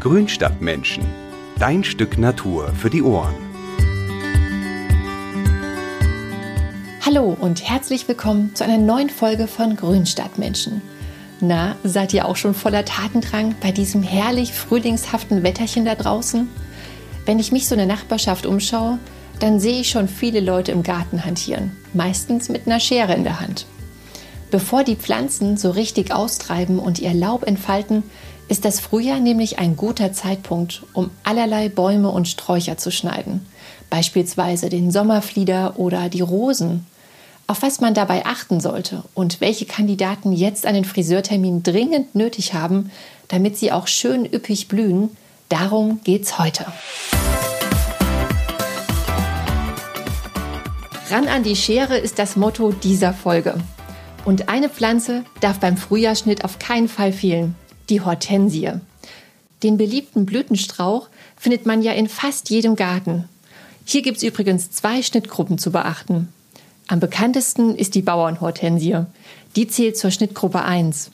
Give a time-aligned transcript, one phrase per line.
[0.00, 1.04] Grünstadtmenschen.
[1.58, 3.34] Dein Stück Natur für die Ohren.
[7.04, 10.80] Hallo und herzlich willkommen zu einer neuen Folge von Grünstadtmenschen.
[11.42, 16.48] Na, seid ihr auch schon voller Tatendrang bei diesem herrlich frühlingshaften Wetterchen da draußen?
[17.26, 18.98] Wenn ich mich so in der Nachbarschaft umschaue,
[19.38, 23.40] dann sehe ich schon viele Leute im Garten hantieren, meistens mit einer Schere in der
[23.40, 23.66] Hand.
[24.50, 28.02] Bevor die Pflanzen so richtig austreiben und ihr Laub entfalten,
[28.50, 33.46] ist das Frühjahr nämlich ein guter Zeitpunkt, um allerlei Bäume und Sträucher zu schneiden.
[33.90, 36.84] Beispielsweise den Sommerflieder oder die Rosen.
[37.46, 42.90] Auf was man dabei achten sollte und welche Kandidaten jetzt einen Friseurtermin dringend nötig haben,
[43.28, 45.16] damit sie auch schön üppig blühen,
[45.48, 46.66] darum geht's heute.
[51.08, 53.54] Ran an die Schere ist das Motto dieser Folge.
[54.24, 57.54] Und eine Pflanze darf beim Frühjahrsschnitt auf keinen Fall fehlen,
[57.90, 58.72] die Hortensie.
[59.62, 63.28] Den beliebten Blütenstrauch findet man ja in fast jedem Garten.
[63.84, 66.28] Hier gibt es übrigens zwei Schnittgruppen zu beachten.
[66.86, 69.04] Am bekanntesten ist die Bauernhortensie.
[69.56, 71.10] Die zählt zur Schnittgruppe 1.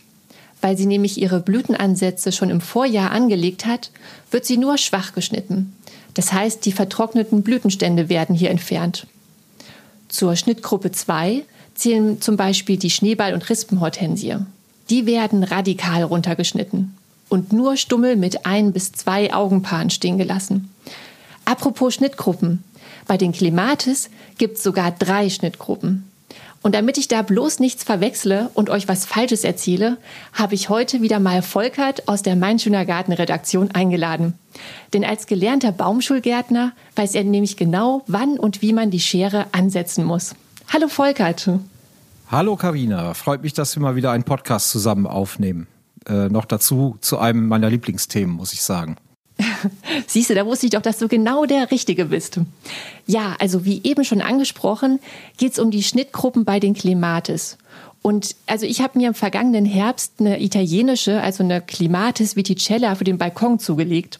[0.61, 3.91] Weil sie nämlich ihre Blütenansätze schon im Vorjahr angelegt hat,
[4.31, 5.75] wird sie nur schwach geschnitten.
[6.15, 9.06] Das heißt, die vertrockneten Blütenstände werden hier entfernt.
[10.09, 14.37] Zur Schnittgruppe 2 zählen zum Beispiel die Schneeball- und Rispenhortensie.
[14.91, 16.97] Die werden radikal runtergeschnitten
[17.29, 20.70] und nur stummel mit ein bis zwei Augenpaaren stehen gelassen.
[21.45, 22.62] Apropos Schnittgruppen.
[23.06, 26.11] Bei den Clematis gibt es sogar drei Schnittgruppen.
[26.62, 29.98] Und damit ich da bloß nichts verwechsle und euch was Falsches erzähle,
[30.33, 34.34] habe ich heute wieder mal Volkert aus der Mein Schöner Garten Redaktion eingeladen.
[34.93, 40.05] Denn als gelernter Baumschulgärtner weiß er nämlich genau, wann und wie man die Schere ansetzen
[40.05, 40.34] muss.
[40.73, 41.48] Hallo Volkert.
[42.28, 45.69] Hallo Karina, freut mich, dass wir mal wieder einen Podcast zusammen aufnehmen.
[46.08, 48.96] Äh, noch dazu zu einem meiner Lieblingsthemen, muss ich sagen.
[50.08, 52.41] Siehst du, da wusste ich doch, dass du genau der Richtige bist.
[53.06, 54.98] Ja, also wie eben schon angesprochen,
[55.36, 57.59] geht es um die Schnittgruppen bei den Clematis.
[58.03, 63.04] Und also ich habe mir im vergangenen Herbst eine italienische, also eine Clematis viticella für
[63.04, 64.19] den Balkon zugelegt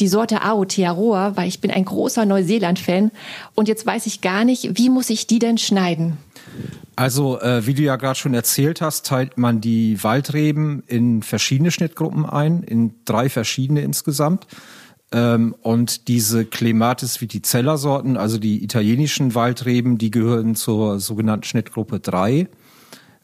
[0.00, 3.10] die Sorte Aotearoa, weil ich bin ein großer Neuseeland-Fan.
[3.54, 6.18] Und jetzt weiß ich gar nicht, wie muss ich die denn schneiden?
[6.96, 11.70] Also, äh, wie du ja gerade schon erzählt hast, teilt man die Waldreben in verschiedene
[11.70, 14.46] Schnittgruppen ein, in drei verschiedene insgesamt.
[15.12, 22.00] Ähm, und diese Clematis viticella Sorten, also die italienischen Waldreben, die gehören zur sogenannten Schnittgruppe
[22.00, 22.48] 3.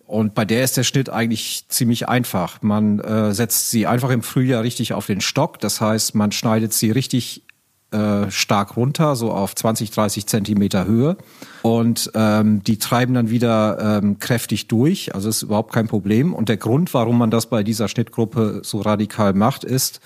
[0.04, 2.60] Und bei der ist der Schnitt eigentlich ziemlich einfach.
[2.60, 5.58] Man äh, setzt sie einfach im Frühjahr richtig auf den Stock.
[5.60, 7.44] Das heißt, man schneidet sie richtig
[7.92, 11.16] äh, stark runter, so auf 20, 30 Zentimeter Höhe.
[11.62, 15.14] Und ähm, die treiben dann wieder ähm, kräftig durch.
[15.14, 16.34] Also ist überhaupt kein Problem.
[16.34, 20.00] Und der Grund, warum man das bei dieser Schnittgruppe so radikal macht, ist,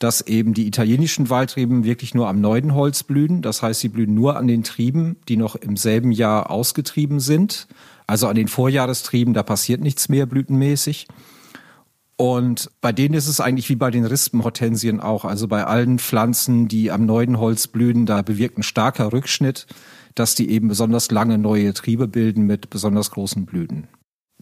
[0.00, 3.42] dass eben die italienischen Waldreben wirklich nur am Neudenholz blühen.
[3.42, 7.68] Das heißt, sie blühen nur an den Trieben, die noch im selben Jahr ausgetrieben sind.
[8.06, 11.06] Also an den Vorjahrestrieben, da passiert nichts mehr blütenmäßig.
[12.20, 15.24] Und bei denen ist es eigentlich wie bei den Rispenhortensien auch.
[15.24, 19.66] Also bei allen Pflanzen, die am neuen Holz blühen, da bewirkt ein starker Rückschnitt,
[20.14, 23.88] dass die eben besonders lange neue Triebe bilden mit besonders großen Blüten.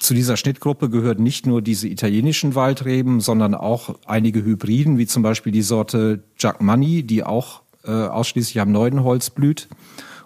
[0.01, 5.23] Zu dieser Schnittgruppe gehören nicht nur diese italienischen Waldreben, sondern auch einige Hybriden, wie zum
[5.23, 9.69] Beispiel die Sorte Jack Money, die auch äh, ausschließlich am neuen Holz blüht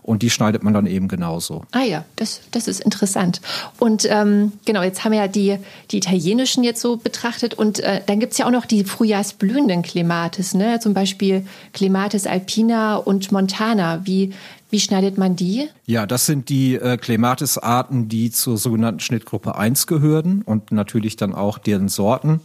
[0.02, 1.62] und die schneidet man dann eben genauso.
[1.70, 3.40] Ah ja, das, das ist interessant.
[3.78, 5.58] Und ähm, genau, jetzt haben wir ja die,
[5.90, 10.54] die italienischen jetzt so betrachtet und äh, dann gibt's ja auch noch die frühjahrsblühenden Clematis,
[10.54, 10.80] ne?
[10.80, 14.04] zum Beispiel Clematis alpina und montana.
[14.04, 14.32] Wie,
[14.70, 15.68] wie schneidet man die?
[15.86, 21.34] Ja, das sind die äh, Clematis-Arten, die zur sogenannten Schnittgruppe 1 gehören und natürlich dann
[21.34, 22.40] auch deren Sorten.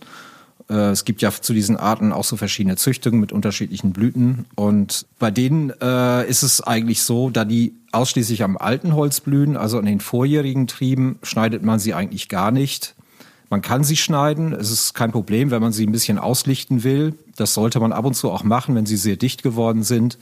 [0.70, 4.46] Äh, es gibt ja zu diesen Arten auch so verschiedene Züchtungen mit unterschiedlichen Blüten.
[4.56, 9.58] Und bei denen äh, ist es eigentlich so, da die ausschließlich am alten Holz blühen,
[9.58, 12.96] also an den vorjährigen Trieben, schneidet man sie eigentlich gar nicht.
[13.50, 17.14] Man kann sie schneiden, es ist kein Problem, wenn man sie ein bisschen auslichten will.
[17.38, 20.18] Das sollte man ab und zu auch machen, wenn sie sehr dicht geworden sind.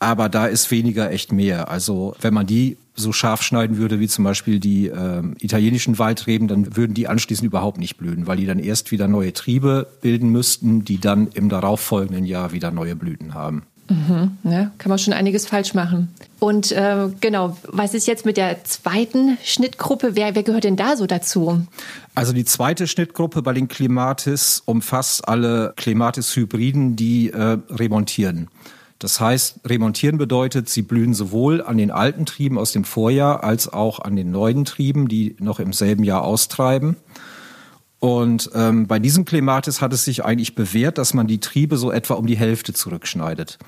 [0.00, 1.70] Aber da ist weniger echt mehr.
[1.70, 6.48] Also wenn man die so scharf schneiden würde wie zum Beispiel die äh, italienischen Waldreben,
[6.48, 10.30] dann würden die anschließend überhaupt nicht blühen, weil die dann erst wieder neue Triebe bilden
[10.30, 13.62] müssten, die dann im darauffolgenden Jahr wieder neue Blüten haben.
[13.90, 16.14] Mhm, ja, kann man schon einiges falsch machen.
[16.38, 20.14] Und äh, genau, was ist jetzt mit der zweiten Schnittgruppe?
[20.14, 21.66] Wer, wer gehört denn da so dazu?
[22.14, 28.48] Also die zweite Schnittgruppe bei den Clematis umfasst alle Clematis-Hybriden, die äh, remontieren.
[29.00, 33.72] Das heißt, remontieren bedeutet, sie blühen sowohl an den alten Trieben aus dem Vorjahr als
[33.72, 36.96] auch an den neuen Trieben, die noch im selben Jahr austreiben.
[37.98, 41.90] Und ähm, bei diesem Klematis hat es sich eigentlich bewährt, dass man die Triebe so
[41.90, 43.58] etwa um die Hälfte zurückschneidet.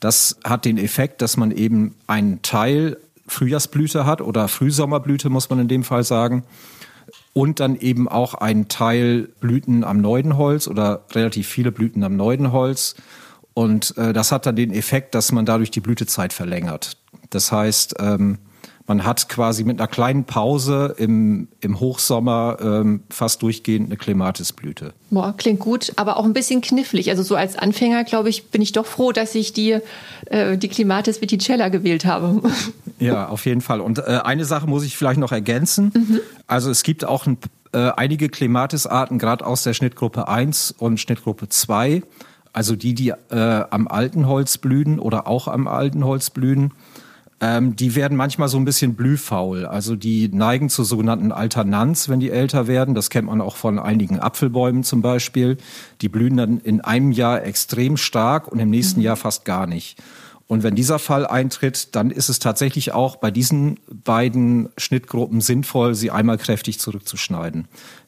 [0.00, 5.60] Das hat den Effekt, dass man eben einen Teil Frühjahrsblüte hat oder Frühsommerblüte, muss man
[5.60, 6.44] in dem Fall sagen.
[7.32, 12.96] Und dann eben auch einen Teil Blüten am Neudenholz oder relativ viele Blüten am Neudenholz.
[13.54, 16.96] Und äh, das hat dann den Effekt, dass man dadurch die Blütezeit verlängert.
[17.30, 18.38] Das heißt, ähm,
[18.86, 24.92] man hat quasi mit einer kleinen Pause im, im Hochsommer ähm, fast durchgehend eine Klematisblüte.
[25.10, 27.08] Boah, klingt gut, aber auch ein bisschen knifflig.
[27.08, 29.78] Also so als Anfänger, glaube ich, bin ich doch froh, dass ich die,
[30.26, 32.42] äh, die Clematis viticella gewählt habe.
[33.00, 33.80] Ja, auf jeden Fall.
[33.80, 35.90] Und äh, eine Sache muss ich vielleicht noch ergänzen.
[35.94, 36.20] Mhm.
[36.46, 37.38] Also es gibt auch ein,
[37.72, 42.02] äh, einige Klematisarten, gerade aus der Schnittgruppe 1 und Schnittgruppe 2,
[42.54, 46.72] also die, die äh, am alten Holz blühen oder auch am alten Holz blühen
[47.44, 49.66] ähm, die werden manchmal so ein bisschen blühfaul.
[49.66, 52.94] Also die neigen zur sogenannten Alternanz, wenn die älter werden.
[52.94, 55.58] Das kennt man auch von einigen Apfelbäumen zum Beispiel.
[56.00, 59.06] Die blühen dann in einem Jahr extrem stark und im nächsten mhm.
[59.06, 59.98] Jahr fast gar nicht.
[60.46, 65.94] Und wenn dieser Fall eintritt, dann ist es tatsächlich auch bei diesen beiden Schnittgruppen sinnvoll,
[65.94, 67.66] sie einmal kräftig zurückzuschneiden.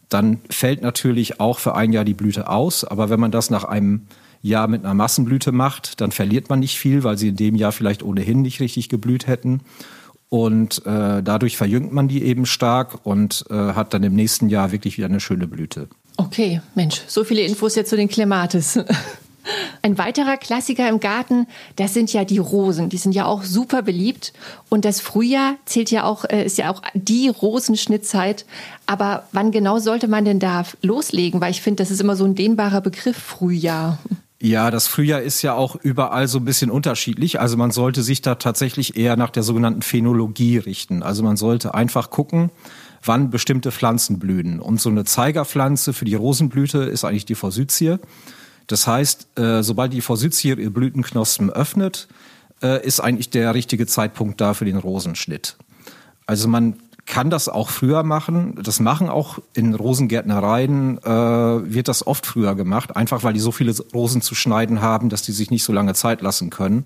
[0.08, 3.64] Dann fällt natürlich auch für ein Jahr die Blüte aus, aber wenn man das nach
[3.64, 4.02] einem
[4.46, 7.72] Jahr mit einer Massenblüte macht, dann verliert man nicht viel, weil sie in dem Jahr
[7.72, 9.60] vielleicht ohnehin nicht richtig geblüht hätten.
[10.28, 14.72] Und äh, dadurch verjüngt man die eben stark und äh, hat dann im nächsten Jahr
[14.72, 15.88] wirklich wieder eine schöne Blüte.
[16.16, 18.78] Okay, Mensch, so viele Infos jetzt zu den Klematis.
[19.82, 21.46] Ein weiterer Klassiker im Garten,
[21.76, 22.88] das sind ja die Rosen.
[22.88, 24.32] Die sind ja auch super beliebt.
[24.68, 28.44] Und das Frühjahr zählt ja auch, äh, ist ja auch die Rosenschnittzeit.
[28.86, 31.40] Aber wann genau sollte man denn da loslegen?
[31.40, 33.98] Weil ich finde, das ist immer so ein dehnbarer Begriff, Frühjahr.
[34.40, 37.40] Ja, das Frühjahr ist ja auch überall so ein bisschen unterschiedlich.
[37.40, 41.02] Also man sollte sich da tatsächlich eher nach der sogenannten Phänologie richten.
[41.02, 42.50] Also man sollte einfach gucken,
[43.02, 44.60] wann bestimmte Pflanzen blühen.
[44.60, 47.96] Und so eine Zeigerpflanze für die Rosenblüte ist eigentlich die Forsythie.
[48.66, 52.08] Das heißt, äh, sobald die Forsythie ihr Blütenknospen öffnet,
[52.62, 55.56] äh, ist eigentlich der richtige Zeitpunkt da für den Rosenschnitt.
[56.26, 56.74] Also man
[57.06, 58.58] kann das auch früher machen.
[58.62, 63.52] Das machen auch in Rosengärtnereien, äh, wird das oft früher gemacht, einfach weil die so
[63.52, 66.84] viele Rosen zu schneiden haben, dass die sich nicht so lange Zeit lassen können.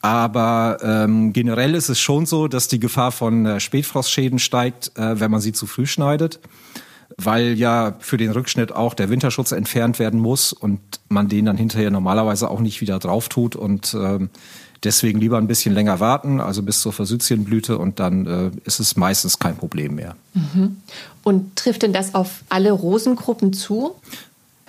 [0.00, 5.20] Aber ähm, generell ist es schon so, dass die Gefahr von äh, Spätfrostschäden steigt, äh,
[5.20, 6.38] wenn man sie zu früh schneidet,
[7.16, 11.56] weil ja für den Rückschnitt auch der Winterschutz entfernt werden muss und man den dann
[11.56, 14.30] hinterher normalerweise auch nicht wieder drauf tut und ähm,
[14.84, 18.96] Deswegen lieber ein bisschen länger warten, also bis zur Forsythienblüte und dann äh, ist es
[18.96, 20.14] meistens kein Problem mehr.
[20.34, 20.76] Mhm.
[21.24, 23.96] Und trifft denn das auf alle Rosengruppen zu?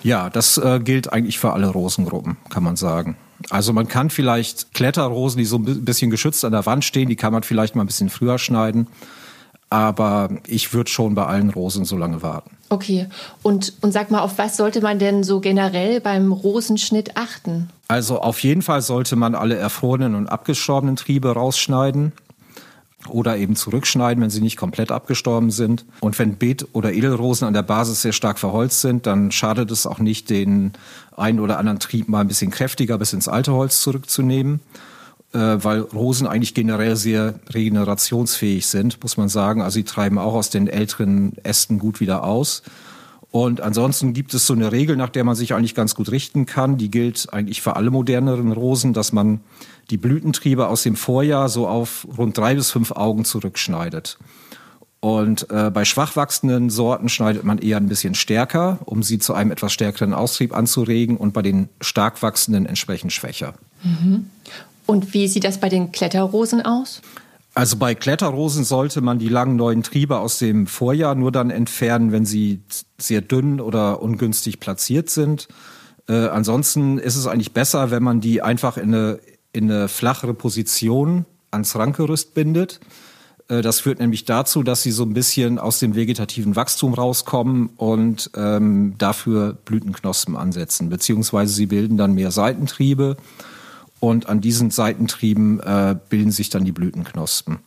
[0.02, 3.16] Ja, das äh, gilt eigentlich für alle Rosengruppen, kann man sagen.
[3.48, 7.16] Also man kann vielleicht Kletterrosen, die so ein bisschen geschützt an der Wand stehen, die
[7.16, 8.86] kann man vielleicht mal ein bisschen früher schneiden.
[9.70, 12.50] Aber ich würde schon bei allen Rosen so lange warten.
[12.70, 13.08] Okay.
[13.42, 17.70] Und, und sag mal, auf was sollte man denn so generell beim Rosenschnitt achten?
[17.88, 22.12] Also auf jeden Fall sollte man alle erfrorenen und abgestorbenen Triebe rausschneiden
[23.08, 25.84] oder eben zurückschneiden, wenn sie nicht komplett abgestorben sind.
[26.00, 29.86] Und wenn Beet- oder Edelrosen an der Basis sehr stark verholzt sind, dann schadet es
[29.86, 30.72] auch nicht, den
[31.16, 34.60] einen oder anderen Trieb mal ein bisschen kräftiger bis ins alte Holz zurückzunehmen,
[35.38, 39.62] weil Rosen eigentlich generell sehr regenerationsfähig sind, muss man sagen.
[39.62, 42.62] Also sie treiben auch aus den älteren Ästen gut wieder aus.
[43.30, 46.46] Und ansonsten gibt es so eine Regel, nach der man sich eigentlich ganz gut richten
[46.46, 46.78] kann.
[46.78, 49.40] Die gilt eigentlich für alle moderneren Rosen, dass man
[49.90, 54.18] die Blütentriebe aus dem Vorjahr so auf rund drei bis fünf Augen zurückschneidet.
[54.98, 59.32] Und äh, bei schwach wachsenden Sorten schneidet man eher ein bisschen stärker, um sie zu
[59.32, 63.54] einem etwas stärkeren Austrieb anzuregen und bei den stark wachsenden entsprechend schwächer.
[63.82, 64.28] Mhm.
[64.90, 67.00] Und wie sieht das bei den Kletterrosen aus?
[67.54, 72.10] Also bei Kletterrosen sollte man die langen neuen Triebe aus dem Vorjahr nur dann entfernen,
[72.10, 72.62] wenn sie
[72.98, 75.46] sehr dünn oder ungünstig platziert sind.
[76.08, 79.20] Äh, ansonsten ist es eigentlich besser, wenn man die einfach in eine,
[79.52, 82.80] in eine flachere Position ans Rankgerüst bindet.
[83.48, 87.70] Äh, das führt nämlich dazu, dass sie so ein bisschen aus dem vegetativen Wachstum rauskommen
[87.76, 93.16] und ähm, dafür Blütenknospen ansetzen, beziehungsweise sie bilden dann mehr Seitentriebe
[94.00, 97.58] und an diesen Seitentrieben äh, bilden sich dann die Blütenknospen.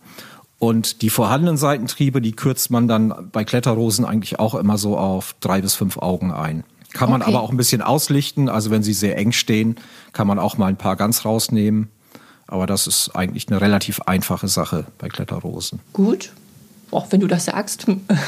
[0.59, 5.35] Und die vorhandenen Seitentriebe, die kürzt man dann bei Kletterrosen eigentlich auch immer so auf
[5.39, 6.63] drei bis fünf Augen ein.
[6.93, 7.31] Kann man okay.
[7.31, 8.49] aber auch ein bisschen auslichten.
[8.49, 9.75] Also wenn sie sehr eng stehen,
[10.13, 11.89] kann man auch mal ein paar ganz rausnehmen.
[12.47, 15.79] Aber das ist eigentlich eine relativ einfache Sache bei Kletterrosen.
[15.91, 16.31] Gut,
[16.93, 17.85] auch wenn du das sagst.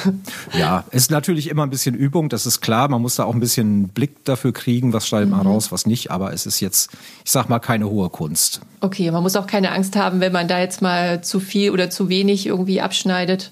[0.58, 2.90] ja, es ist natürlich immer ein bisschen Übung, das ist klar.
[2.90, 5.48] Man muss da auch ein bisschen Blick dafür kriegen, was schneidet man mhm.
[5.48, 6.12] raus, was nicht.
[6.12, 6.92] Aber es ist jetzt,
[7.24, 8.62] ich sag mal, keine hohe Kunst.
[8.82, 11.90] Okay, man muss auch keine Angst haben, wenn man da jetzt mal zu viel oder
[11.90, 13.52] zu wenig irgendwie abschneidet.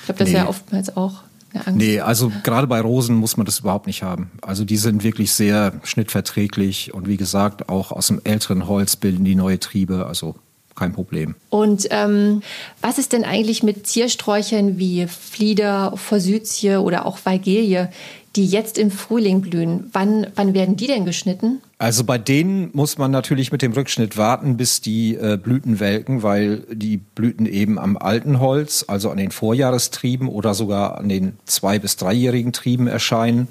[0.00, 0.34] Ich glaube, das nee.
[0.34, 1.78] ist ja oftmals auch eine Angst?
[1.78, 4.30] Nee, also gerade bei Rosen muss man das überhaupt nicht haben.
[4.42, 9.24] Also die sind wirklich sehr schnittverträglich und wie gesagt, auch aus dem älteren Holz bilden
[9.24, 10.36] die neue Triebe, also
[10.74, 11.34] kein Problem.
[11.50, 12.42] Und ähm,
[12.80, 17.88] was ist denn eigentlich mit Ziersträuchern wie Flieder, Forsythie oder auch Weigelie,
[18.36, 19.90] die jetzt im Frühling blühen?
[19.92, 21.60] Wann, wann werden die denn geschnitten?
[21.78, 26.22] Also bei denen muss man natürlich mit dem Rückschnitt warten, bis die äh, Blüten welken,
[26.22, 31.38] weil die Blüten eben am alten Holz, also an den Vorjahrestrieben oder sogar an den
[31.46, 33.48] zwei- bis dreijährigen Trieben erscheinen.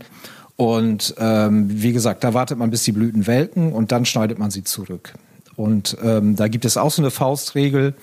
[0.56, 4.52] Und ähm, wie gesagt, da wartet man, bis die Blüten welken und dann schneidet man
[4.52, 5.14] sie zurück.
[5.60, 7.94] Und ähm, da gibt es auch so eine Faustregel,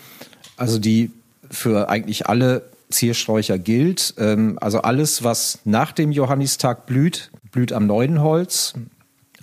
[0.58, 1.10] also die
[1.50, 4.12] für eigentlich alle Ziersträucher gilt.
[4.18, 8.74] Ähm, also alles, was nach dem Johannistag blüht, blüht am neuen Holz.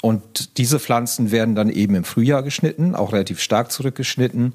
[0.03, 4.53] Und diese Pflanzen werden dann eben im Frühjahr geschnitten, auch relativ stark zurückgeschnitten.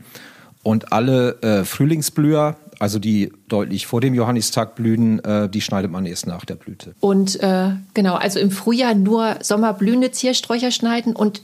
[0.63, 6.07] Und alle äh, Frühlingsblüher, also die deutlich vor dem Johannistag blühen, äh, die schneidet man
[6.07, 6.95] erst nach der Blüte.
[7.01, 11.17] Und äh, genau, also im Frühjahr nur sommerblühende Ziersträucher schneiden.
[11.17, 11.41] Und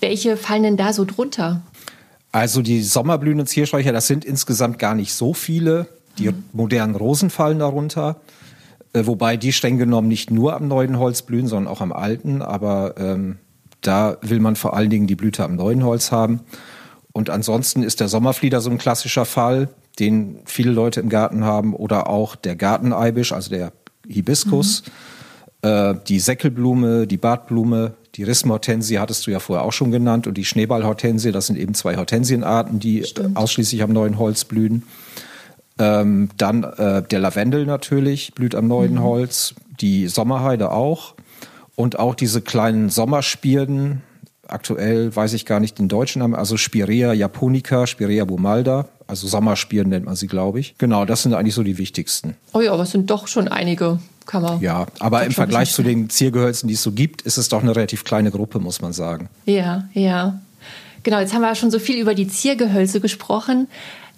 [0.00, 1.62] welche fallen denn da so drunter?
[2.32, 5.86] Also die sommerblühenden Ziersträucher, das sind insgesamt gar nicht so viele.
[6.18, 8.20] Die modernen Rosen fallen darunter.
[8.92, 12.42] Äh, wobei die streng genommen nicht nur am neuen Holz blühen, sondern auch am alten.
[12.42, 13.38] Aber ähm,
[13.80, 16.40] da will man vor allen Dingen die Blüte am neuen Holz haben.
[17.12, 21.74] Und ansonsten ist der Sommerflieder so ein klassischer Fall, den viele Leute im Garten haben.
[21.74, 23.72] Oder auch der Garteneibisch, also der
[24.08, 24.84] Hibiskus,
[25.62, 25.68] mhm.
[25.68, 30.34] äh, die Säckelblume, die Bartblume, die Rissenhortensie hattest du ja vorher auch schon genannt und
[30.34, 33.36] die Schneeballhortensie, das sind eben zwei Hortensienarten, die Stimmt.
[33.36, 34.82] ausschließlich am neuen Holz blühen.
[35.78, 39.02] Ähm, dann äh, der Lavendel natürlich blüht am neuen mhm.
[39.02, 41.14] Holz, die Sommerheide auch
[41.76, 44.02] und auch diese kleinen Sommerspirden.
[44.46, 49.90] Aktuell weiß ich gar nicht den deutschen Namen, also Spirea japonica, Spirea bumalda, also Sommerspirden
[49.90, 50.74] nennt man sie, glaube ich.
[50.76, 52.36] Genau, das sind eigentlich so die wichtigsten.
[52.52, 54.00] Oh ja, aber es sind doch schon einige
[54.30, 54.60] kann man.
[54.60, 57.74] Ja, aber im Vergleich zu den Ziergehölzen, die es so gibt, ist es doch eine
[57.74, 59.28] relativ kleine Gruppe, muss man sagen.
[59.44, 60.40] Ja, ja.
[61.02, 63.66] Genau, jetzt haben wir schon so viel über die Ziergehölze gesprochen.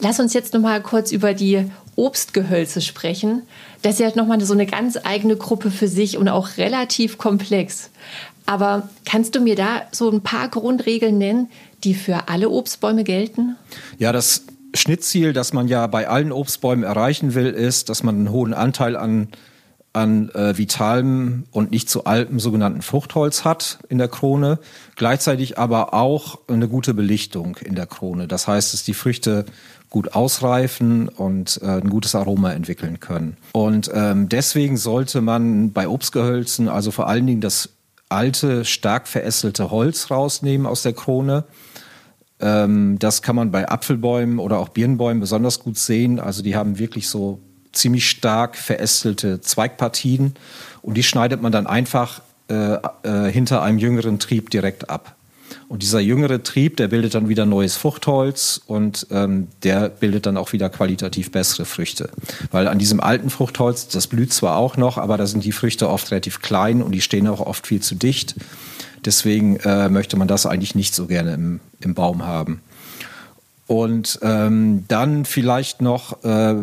[0.01, 1.65] Lass uns jetzt noch mal kurz über die
[1.97, 3.43] Obstgehölze sprechen.
[3.81, 7.17] Das ist ja noch mal so eine ganz eigene Gruppe für sich und auch relativ
[7.17, 7.91] komplex.
[8.45, 11.49] Aber kannst du mir da so ein paar Grundregeln nennen,
[11.85, 13.57] die für alle Obstbäume gelten?
[13.99, 14.43] Ja, das
[14.75, 18.97] Schnittziel, das man ja bei allen Obstbäumen erreichen will, ist, dass man einen hohen Anteil
[18.97, 19.29] an
[19.93, 24.59] an äh, vitalem und nicht zu altem sogenannten Fruchtholz hat in der Krone,
[24.97, 28.27] gleichzeitig aber auch eine gute Belichtung in der Krone.
[28.27, 29.45] Das heißt, dass die Früchte
[29.91, 33.37] gut ausreifen und äh, ein gutes Aroma entwickeln können.
[33.53, 37.69] Und ähm, deswegen sollte man bei Obstgehölzen also vor allen Dingen das
[38.09, 41.45] alte, stark verästelte Holz rausnehmen aus der Krone.
[42.41, 46.19] Ähm, das kann man bei Apfelbäumen oder auch Birnbäumen besonders gut sehen.
[46.19, 47.41] Also die haben wirklich so
[47.73, 50.35] ziemlich stark verästelte Zweigpartien
[50.83, 55.17] und die schneidet man dann einfach äh, äh, hinter einem jüngeren Trieb direkt ab.
[55.69, 60.37] Und dieser jüngere Trieb, der bildet dann wieder neues Fruchtholz und ähm, der bildet dann
[60.37, 62.11] auch wieder qualitativ bessere Früchte.
[62.51, 65.89] Weil an diesem alten Fruchtholz, das blüht zwar auch noch, aber da sind die Früchte
[65.89, 68.35] oft relativ klein und die stehen auch oft viel zu dicht.
[69.05, 72.61] Deswegen äh, möchte man das eigentlich nicht so gerne im, im Baum haben.
[73.67, 76.55] Und ähm, dann vielleicht noch, äh,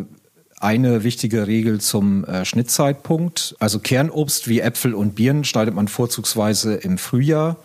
[0.59, 3.55] eine wichtige Regel zum äh, Schnittzeitpunkt.
[3.59, 7.57] Also Kernobst wie Äpfel und Birnen schneidet man vorzugsweise im Frühjahr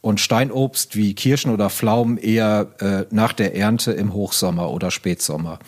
[0.00, 5.58] und Steinobst wie Kirschen oder Pflaumen eher äh, nach der Ernte im Hochsommer oder Spätsommer.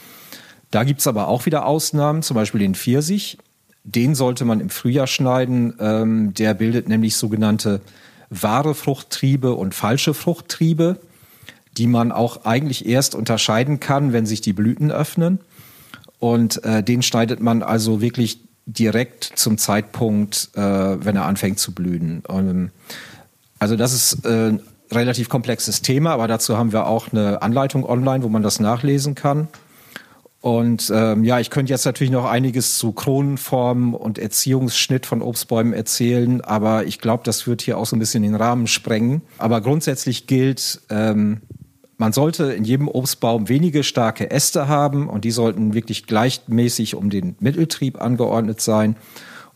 [0.70, 3.38] Da gibt's aber auch wieder Ausnahmen, zum Beispiel den Pfirsich.
[3.82, 5.74] Den sollte man im Frühjahr schneiden.
[5.80, 7.80] Ähm, der bildet nämlich sogenannte
[8.30, 11.00] wahre Fruchttriebe und falsche Fruchttriebe,
[11.76, 15.40] die man auch eigentlich erst unterscheiden kann, wenn sich die Blüten öffnen.
[16.18, 21.72] Und äh, den schneidet man also wirklich direkt zum Zeitpunkt, äh, wenn er anfängt zu
[21.72, 22.22] blühen.
[22.26, 22.70] Und,
[23.58, 24.60] also das ist äh, ein
[24.90, 29.14] relativ komplexes Thema, aber dazu haben wir auch eine Anleitung online, wo man das nachlesen
[29.14, 29.48] kann.
[30.40, 35.72] Und ähm, ja, ich könnte jetzt natürlich noch einiges zu Kronenformen und Erziehungsschnitt von Obstbäumen
[35.72, 39.22] erzählen, aber ich glaube, das wird hier auch so ein bisschen den Rahmen sprengen.
[39.38, 41.40] Aber grundsätzlich gilt, ähm,
[41.98, 47.10] man sollte in jedem Obstbaum wenige starke Äste haben und die sollten wirklich gleichmäßig um
[47.10, 48.96] den Mitteltrieb angeordnet sein.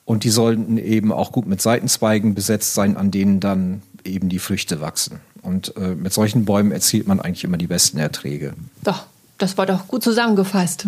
[0.04, 4.40] Und die sollten eben auch gut mit Seitenzweigen besetzt sein, an denen dann eben die
[4.40, 5.20] Früchte wachsen.
[5.42, 8.54] Und äh, mit solchen Bäumen erzielt man eigentlich immer die besten Erträge.
[8.82, 9.06] Doch,
[9.38, 10.87] das war doch gut zusammengefasst.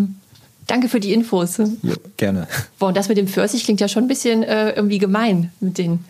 [0.66, 1.58] Danke für die Infos.
[1.58, 2.49] Ja, gerne.
[2.80, 5.78] Boah, und das mit dem Pfirsich klingt ja schon ein bisschen äh, irgendwie gemein mit
[5.78, 6.04] den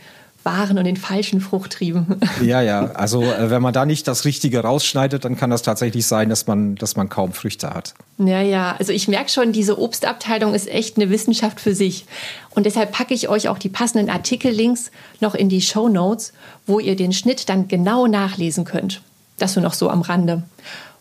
[0.44, 2.20] wahren und den falschen Fruchttrieben.
[2.42, 2.90] Ja, ja.
[2.92, 6.46] Also äh, wenn man da nicht das Richtige rausschneidet, dann kann das tatsächlich sein, dass
[6.46, 7.94] man, dass man kaum Früchte hat.
[8.18, 8.76] Ja, ja.
[8.78, 12.06] Also ich merke schon, diese Obstabteilung ist echt eine Wissenschaft für sich.
[12.50, 16.32] Und deshalb packe ich euch auch die passenden Artikellinks noch in die Show Notes,
[16.66, 19.00] wo ihr den Schnitt dann genau nachlesen könnt.
[19.38, 20.42] Das nur noch so am Rande.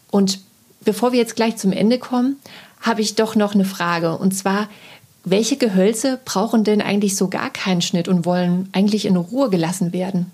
[0.09, 0.39] Und
[0.81, 2.37] bevor wir jetzt gleich zum Ende kommen,
[2.81, 4.17] habe ich doch noch eine Frage.
[4.17, 4.69] Und zwar,
[5.23, 9.93] welche Gehölze brauchen denn eigentlich so gar keinen Schnitt und wollen eigentlich in Ruhe gelassen
[9.93, 10.31] werden?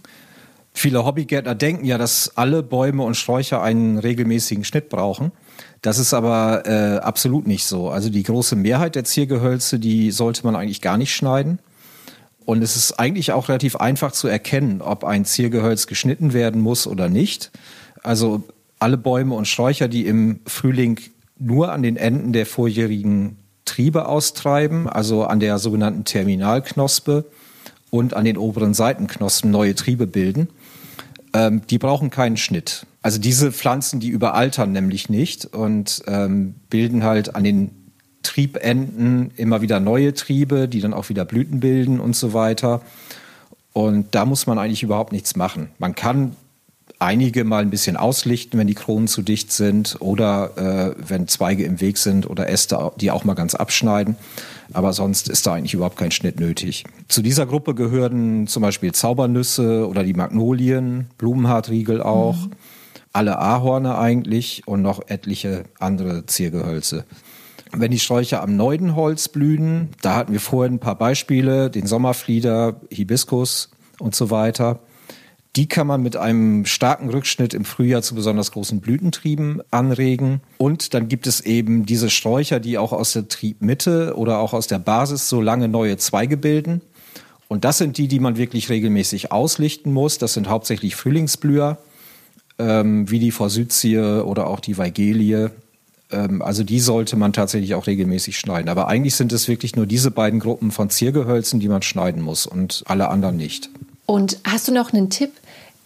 [0.73, 5.31] Viele Hobbygärtner denken ja, dass alle Bäume und Sträucher einen regelmäßigen Schnitt brauchen.
[5.81, 7.89] Das ist aber äh, absolut nicht so.
[7.89, 11.59] Also die große Mehrheit der Ziergehölze, die sollte man eigentlich gar nicht schneiden.
[12.45, 16.87] Und es ist eigentlich auch relativ einfach zu erkennen, ob ein Ziergehölz geschnitten werden muss
[16.87, 17.51] oder nicht.
[18.01, 18.43] Also
[18.79, 20.99] alle Bäume und Sträucher, die im Frühling
[21.37, 23.37] nur an den Enden der vorjährigen
[23.69, 27.25] Triebe austreiben, also an der sogenannten Terminalknospe
[27.91, 30.49] und an den oberen Seitenknospen neue Triebe bilden.
[31.33, 32.87] Ähm, die brauchen keinen Schnitt.
[33.03, 37.69] Also diese Pflanzen, die überaltern nämlich nicht und ähm, bilden halt an den
[38.23, 42.81] Triebenden immer wieder neue Triebe, die dann auch wieder Blüten bilden und so weiter.
[43.71, 45.69] Und da muss man eigentlich überhaupt nichts machen.
[45.77, 46.35] Man kann
[46.99, 51.63] einige mal ein bisschen auslichten, wenn die Kronen zu dicht sind oder äh, wenn Zweige
[51.63, 54.17] im Weg sind oder Äste, die auch mal ganz abschneiden.
[54.73, 56.83] Aber sonst ist da eigentlich überhaupt kein Schnitt nötig.
[57.07, 62.51] Zu dieser Gruppe gehören zum Beispiel Zaubernüsse oder die Magnolien, Blumenhartriegel auch, mhm.
[63.13, 67.05] alle Ahorne eigentlich und noch etliche andere Ziergehölze.
[67.71, 72.81] Wenn die Sträucher am Neudenholz blühen, da hatten wir vorhin ein paar Beispiele, den Sommerflieder,
[72.91, 74.79] Hibiskus und so weiter.
[75.55, 80.41] Die kann man mit einem starken Rückschnitt im Frühjahr zu besonders großen Blütentrieben anregen.
[80.57, 84.67] Und dann gibt es eben diese Sträucher, die auch aus der Triebmitte oder auch aus
[84.67, 86.81] der Basis so lange neue Zweige bilden.
[87.47, 90.19] Und das sind die, die man wirklich regelmäßig auslichten muss.
[90.19, 91.79] Das sind hauptsächlich Frühlingsblüher,
[92.59, 95.49] ähm, wie die Forsythie oder auch die Weigelie.
[96.11, 98.69] Ähm, also die sollte man tatsächlich auch regelmäßig schneiden.
[98.69, 102.45] Aber eigentlich sind es wirklich nur diese beiden Gruppen von Ziergehölzen, die man schneiden muss
[102.45, 103.71] und alle anderen nicht.
[104.09, 105.33] Und hast du noch einen Tipp,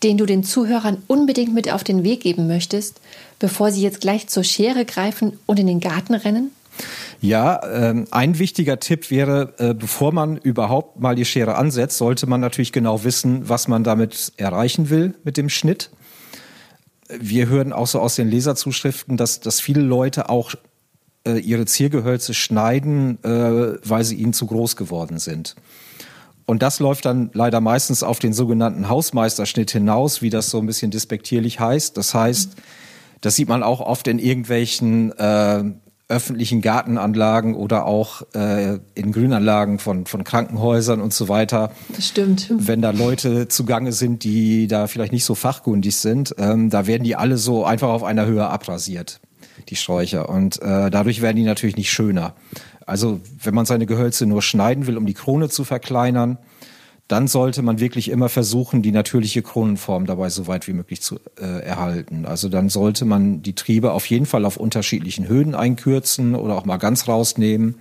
[0.02, 3.02] den du den Zuhörern unbedingt mit auf den Weg geben möchtest,
[3.38, 6.52] bevor sie jetzt gleich zur Schere greifen und in den Garten rennen?
[7.20, 12.26] Ja, äh, ein wichtiger Tipp wäre, äh, bevor man überhaupt mal die Schere ansetzt, sollte
[12.26, 15.90] man natürlich genau wissen, was man damit erreichen will mit dem Schnitt.
[17.10, 20.54] Wir hören auch so aus den Leserzuschriften, dass, dass viele Leute auch
[21.28, 25.58] äh, ihre Ziergehölze schneiden, äh, weil sie ihnen zu groß geworden sind.
[26.46, 30.66] Und das läuft dann leider meistens auf den sogenannten Hausmeisterschnitt hinaus, wie das so ein
[30.66, 31.96] bisschen despektierlich heißt.
[31.96, 32.56] Das heißt,
[33.22, 35.64] das sieht man auch oft in irgendwelchen äh,
[36.10, 41.72] öffentlichen Gartenanlagen oder auch äh, in Grünanlagen von, von Krankenhäusern und so weiter.
[41.96, 42.52] Das stimmt.
[42.56, 47.04] Wenn da Leute zugange sind, die da vielleicht nicht so fachkundig sind, ähm, da werden
[47.04, 49.22] die alle so einfach auf einer Höhe abrasiert,
[49.70, 50.30] die Sträucher.
[50.30, 52.34] Und äh, dadurch werden die natürlich nicht schöner.
[52.86, 56.38] Also wenn man seine Gehölze nur schneiden will, um die Krone zu verkleinern,
[57.08, 61.20] dann sollte man wirklich immer versuchen, die natürliche Kronenform dabei so weit wie möglich zu
[61.40, 62.26] äh, erhalten.
[62.26, 66.66] Also dann sollte man die Triebe auf jeden Fall auf unterschiedlichen Höhen einkürzen oder auch
[66.66, 67.76] mal ganz rausnehmen,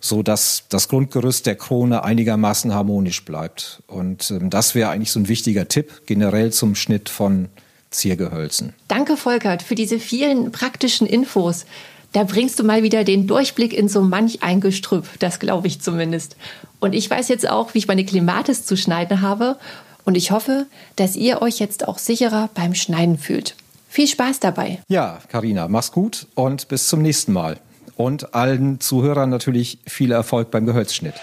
[0.00, 3.82] so dass das Grundgerüst der Krone einigermaßen harmonisch bleibt.
[3.86, 7.48] Und ähm, das wäre eigentlich so ein wichtiger Tipp generell zum Schnitt von
[7.96, 8.74] Ziergehölzen.
[8.88, 11.66] Danke, Volkert, für diese vielen praktischen Infos.
[12.12, 15.80] Da bringst du mal wieder den Durchblick in so manch ein Gestrüpp, das glaube ich
[15.80, 16.36] zumindest.
[16.80, 19.56] Und ich weiß jetzt auch, wie ich meine Klimatis zu schneiden habe.
[20.04, 23.56] Und ich hoffe, dass ihr euch jetzt auch sicherer beim Schneiden fühlt.
[23.88, 24.80] Viel Spaß dabei.
[24.88, 27.58] Ja, Karina, mach's gut und bis zum nächsten Mal.
[27.96, 31.14] Und allen Zuhörern natürlich viel Erfolg beim Gehölzschnitt.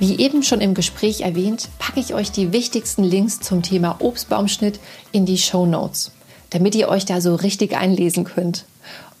[0.00, 4.80] Wie eben schon im Gespräch erwähnt, packe ich euch die wichtigsten Links zum Thema Obstbaumschnitt
[5.12, 6.10] in die Show Notes,
[6.50, 8.64] damit ihr euch da so richtig einlesen könnt.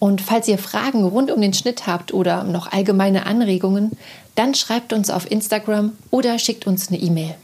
[0.00, 3.92] Und falls ihr Fragen rund um den Schnitt habt oder noch allgemeine Anregungen,
[4.34, 7.34] dann schreibt uns auf Instagram oder schickt uns eine E-Mail.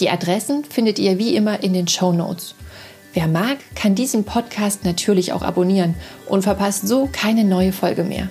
[0.00, 2.54] Die Adressen findet ihr wie immer in den Show Notes.
[3.12, 5.94] Wer mag, kann diesen Podcast natürlich auch abonnieren
[6.26, 8.28] und verpasst so keine neue Folge mehr.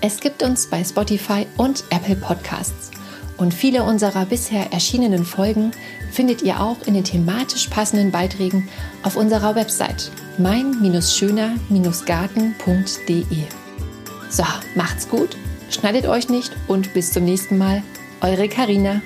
[0.00, 2.92] Es gibt uns bei Spotify und Apple Podcasts.
[3.40, 5.70] Und viele unserer bisher erschienenen Folgen
[6.12, 8.68] findet ihr auch in den thematisch passenden Beiträgen
[9.02, 13.24] auf unserer Website mein-schöner-garten.de.
[14.28, 15.38] So, macht's gut,
[15.70, 17.82] schneidet euch nicht und bis zum nächsten Mal.
[18.20, 19.00] Eure Karina.